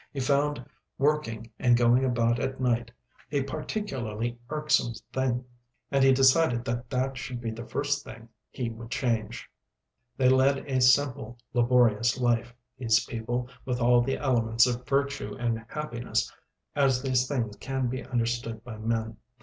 He 0.11 0.19
found 0.19 0.65
working 0.97 1.51
and 1.59 1.77
going 1.77 2.03
about 2.03 2.39
at 2.39 2.59
night 2.59 2.89
a 3.31 3.43
particularly 3.43 4.39
irksome 4.49 4.95
thing, 5.13 5.45
and 5.91 6.03
he 6.03 6.11
decided 6.11 6.65
that 6.65 6.89
that 6.89 7.17
should 7.19 7.39
be 7.39 7.51
the 7.51 7.67
first 7.67 8.03
thing 8.03 8.27
he 8.49 8.67
would 8.71 8.89
change. 8.89 9.47
They 10.17 10.27
led 10.27 10.67
a 10.67 10.81
simple, 10.81 11.37
laborious 11.53 12.17
life, 12.19 12.51
these 12.79 13.05
people, 13.05 13.47
with 13.63 13.79
all 13.79 14.01
the 14.01 14.17
elements 14.17 14.65
of 14.65 14.87
virtue 14.87 15.35
and 15.39 15.63
happiness 15.69 16.33
as 16.75 17.03
these 17.03 17.27
things 17.27 17.55
can 17.57 17.85
be 17.85 18.03
understood 18.03 18.63
by 18.63 18.77
men. 18.79 19.17